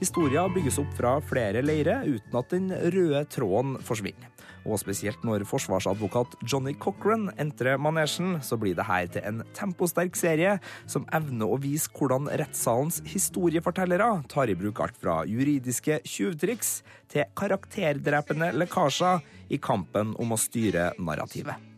[0.00, 4.30] Historia bygges opp fra flere leirer uten at den røde tråden forsvinner.
[4.64, 10.16] Og spesielt når forsvarsadvokat Johnny Cochran entrer manesjen, så blir det her til en temposterk
[10.16, 10.56] serie
[10.90, 16.78] som evner å vise hvordan rettssalens historiefortellere tar i bruk alt fra juridiske tjuvtriks
[17.12, 19.22] til karakterdrepende lekkasjer
[19.52, 21.73] i kampen om å styre narrativet.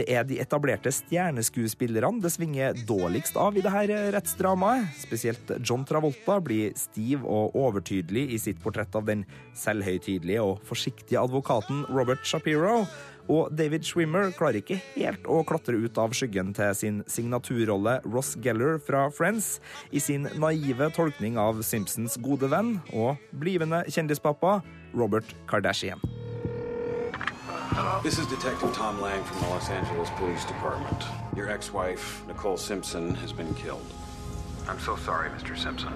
[0.00, 4.86] Det er de etablerte stjerneskuespillerne det svinger dårligst av i dette rettsdramaet.
[5.02, 9.26] Spesielt John Travolta blir stiv og overtydelig i sitt portrett av den
[9.60, 12.86] selvhøytidelige og forsiktige advokaten Robert Shapiro.
[13.30, 18.32] Og David Schwimmer klarer ikke helt å klatre ut av skyggen til sin signaturrolle Ross
[18.40, 19.58] Geller fra Friends
[19.92, 24.62] i sin naive tolkning av Simpsons gode venn og blivende kjendispappa
[24.96, 26.00] Robert Kardashian.
[28.02, 31.04] This is Detective Tom Lang from the Los Angeles Police Department.
[31.36, 33.92] Your ex-wife, Nicole Simpson, has been killed.
[34.66, 35.54] I'm so sorry, Mr.
[35.54, 35.92] Simpson.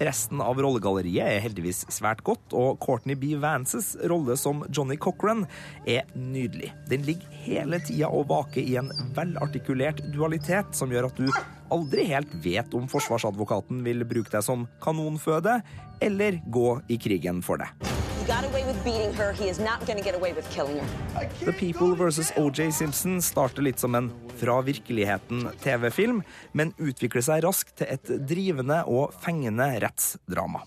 [0.00, 3.34] Resten av rollegalleriet er heldigvis svært godt, og Courtney B.
[3.40, 5.44] Vances rolle som Johnny Cochran
[5.84, 6.72] er nydelig.
[6.88, 11.28] Den ligger hele tida og vaker i en velartikulert dualitet som gjør at du
[11.76, 15.60] aldri helt vet om forsvarsadvokaten vil bruke deg som kanonføde,
[16.00, 17.95] eller gå i krigen for deg.
[18.26, 19.32] Got away with beating her.
[19.32, 21.28] He is not going to get away with killing her.
[21.44, 22.32] The People vs.
[22.36, 26.22] OJ Simpson starter litt som en fra virkeligheten-TV-film,
[26.52, 30.66] men utvikler seg raskt til et drivende og fengende rettsdrama.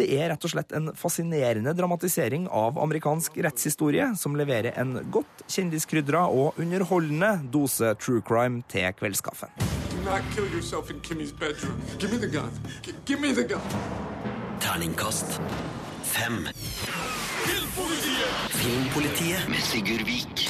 [0.00, 5.44] Det er rett og slett en fascinerende dramatisering av amerikansk rettshistorie, som leverer en godt
[5.50, 9.52] kjendiskrydra og underholdende dose true crime til kveldskaffen.
[9.90, 11.76] Do not kill yourself in Kimmy's bedroom.
[11.98, 12.50] Give me the gun.
[12.82, 13.60] G give me the gun.
[14.60, 15.40] Terningkast
[16.10, 16.46] fem.
[18.60, 20.46] Filmpolitiet med Sigurd Vik.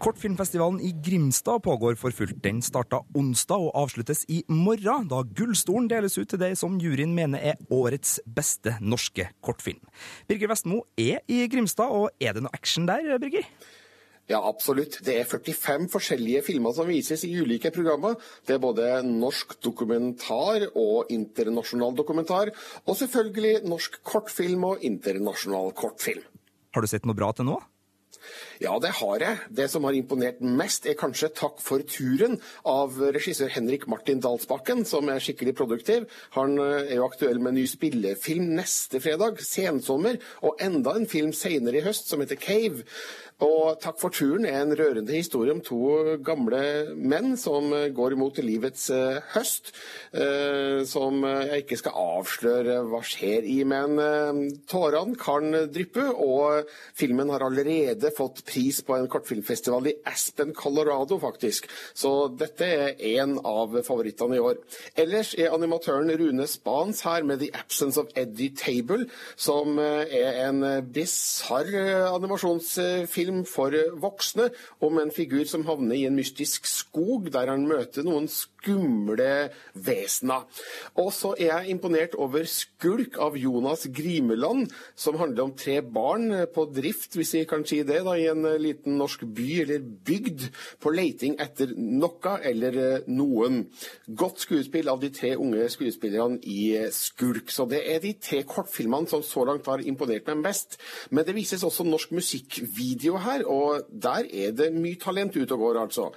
[0.00, 2.38] Kortfilmfestivalen i Grimstad pågår for fullt.
[2.42, 7.12] Den starta onsdag og avsluttes i morgen, da Gullstolen deles ut til det som juryen
[7.14, 9.82] mener er årets beste norske kortfilm.
[10.28, 13.44] Birger Vestmo er i Grimstad, og er det noe action der, Birger?
[14.30, 15.00] Ja, absolutt.
[15.02, 18.14] Det er 45 forskjellige filmer som vises i ulike programmer.
[18.46, 22.52] Det er både norsk dokumentar og internasjonal dokumentar,
[22.86, 26.22] og selvfølgelig norsk kortfilm og internasjonal kortfilm.
[26.70, 27.58] Har du sett noe bra til nå?
[28.60, 29.38] Ja, det har jeg.
[29.56, 34.84] Det som har imponert mest, er kanskje 'Takk for turen' av regissør Henrik Martin Dalsbakken,
[34.84, 36.06] som er skikkelig produktiv.
[36.36, 41.32] Han er jo aktuell med en ny spillefilm neste fredag, sensommer, og enda en film
[41.32, 42.84] senere i høst som heter 'Cave'.
[43.40, 48.36] Og 'Takk for turen' er en rørende historie om to gamle menn som går imot
[48.44, 49.72] livets uh, høst.
[50.12, 56.68] Uh, som jeg ikke skal avsløre hva skjer i, men uh, tårene kan dryppe, og
[56.98, 61.70] filmen har allerede fått pris på en kortfilmfestival i Aspen, Colorado, faktisk.
[61.96, 64.60] Så dette er en av favorittene i år.
[65.00, 69.06] Ellers er animatøren Rune Spans her med The Absence of Eddie Table,
[69.40, 70.62] som eh, er en
[70.92, 71.70] bisarr
[72.10, 74.50] animasjonsfilm for voksne
[74.84, 78.28] om en figur som havner i en mystisk skog, der han møter noen
[78.60, 80.42] skumle vesena.
[81.00, 86.30] Og så er jeg imponert over Skulk av Jonas Grimeland, som handler om tre barn
[86.54, 90.48] på drift, hvis vi kan si det, da, i en liten norsk by eller bygd,
[90.80, 93.64] på leiting etter noe eller eh, noen.
[94.06, 97.50] Godt skuespill av de tre unge skuespillerne i Skulk.
[97.52, 100.78] Så det er de tre kortfilmene som så langt har imponert meg mest.
[101.10, 105.66] Men det vises også norsk musikkvideo her, og der er det mye talent ute og
[105.66, 106.10] går, altså.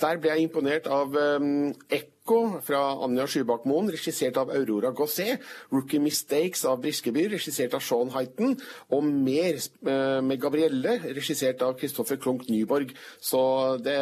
[0.00, 5.42] Der ble jeg imponert av um, Ekko fra Anja Skybakmoen, regissert av Aurora Gosset.
[5.74, 8.54] Rookie Mistakes av Briskeby, regissert av Sean Heighton.
[8.96, 12.94] Og mer uh, med Gabrielle, regissert av Kristoffer Klunk Nyborg.
[13.20, 13.42] Så
[13.84, 13.98] det,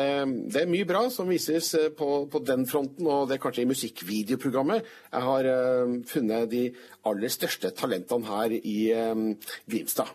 [0.52, 3.66] det, er mye bra som vises uh, på, på, den fronten, og det er kanskje
[3.66, 4.86] i musikkvideoprogrammet.
[5.10, 6.64] Jeg har uh, funnet de
[7.10, 9.32] aller største talentene her i um,
[9.66, 10.14] Grimstad.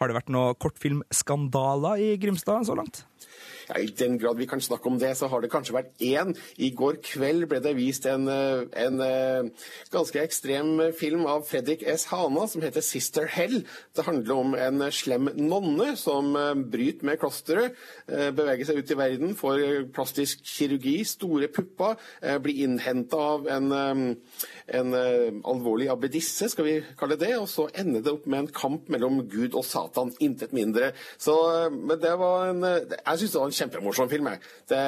[0.00, 3.02] Har det vært noen kortfilmskandaler i Grimstad så langt?
[3.70, 6.32] Ja, I den grad vi kan snakke om det, så har det kanskje vært én.
[6.58, 9.50] I går kveld ble det vist en, eh, en, eh,
[9.92, 12.06] ganske ekstrem film av Fredrik S.
[12.10, 13.64] Hana som heter 'Sister Hell'.
[13.94, 17.76] Det handler om en slem nonne som eh, bryter med klosteret,
[18.08, 21.96] beveger seg ut i verden, får plastisk kirurgi, store pupper,
[22.40, 23.72] blir innhenta av en,
[24.68, 24.94] en
[25.44, 29.28] alvorlig abbedisse, skal vi kalle det, og så ender det opp med en kamp mellom
[29.28, 30.92] Gud og Satan, intet mindre.
[31.18, 34.28] Så, men det var en Jeg syns det var en kjempemorsom film.
[34.70, 34.82] Det,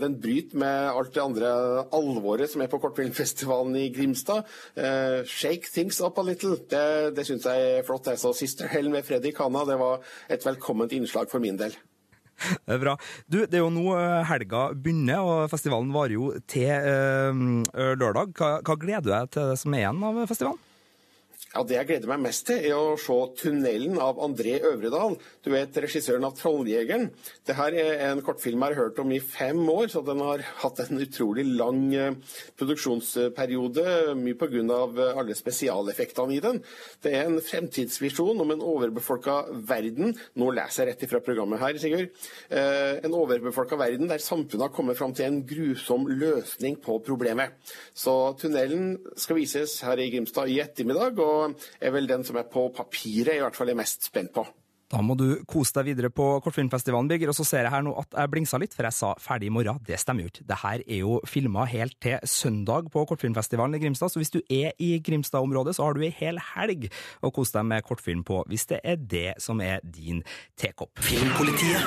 [0.00, 1.54] den bryter med alt det andre
[1.94, 4.50] alvoret som er på kortfilmfestivalen i Grimstad.
[4.76, 6.58] Uh, shake things up a little.
[6.70, 8.10] Det, det syns jeg er flott.
[8.10, 10.00] Jeg Så 'Sister Hell' med Freddy Kana det var
[10.30, 11.76] et velkomment innslag for min del.
[12.66, 12.96] Det er bra.
[13.30, 18.34] Du, det er jo nå eh, helga begynner, og festivalen varer jo til uh, lørdag.
[18.34, 20.62] Hva, hva gleder du deg til det som er igjen av festivalen?
[21.54, 25.14] Ja, Det jeg gleder meg mest til, er å se 'Tunnelen' av André Øvredal.
[25.44, 27.12] Du vet, regissøren av 'Trolljegeren'.
[27.46, 30.42] Det her er en kortfilm jeg har hørt om i fem år, så den har
[30.42, 32.14] hatt en utrolig lang eh,
[32.58, 34.16] produksjonsperiode.
[34.18, 35.14] Mye pga.
[35.14, 36.60] alle spesialeffektene i den.
[37.00, 40.18] Det er en fremtidsvisjon om en overbefolka verden.
[40.34, 42.10] Nå leser jeg rett ifra programmet her, Sigurd.
[42.50, 47.54] Eh, en overbefolka verden der samfunnet har kommet fram til en grusom løsning på problemet.
[47.94, 51.16] Så 'Tunnelen' skal vises her i Grimstad i ettermiddag.
[51.20, 54.46] og er vel den som er på papiret i hvert fall er mest spent på.
[54.94, 57.32] Da må du kose deg videre på Kortfilmfestivalen, Birger.
[57.32, 59.54] Og så ser jeg her nå at jeg blingsa litt, for jeg sa ferdig i
[59.54, 59.80] morgen.
[59.86, 60.46] Det stemmer jo ikke.
[60.50, 64.40] Det her er jo filma helt til søndag på Kortfilmfestivalen i Grimstad, så hvis du
[64.44, 66.90] er i Grimstad-området, så har du ei hel helg
[67.24, 70.22] å kose deg med kortfilm på, hvis det er det som er din
[70.60, 71.02] tekopp.
[71.02, 71.82] Filmpolitiet.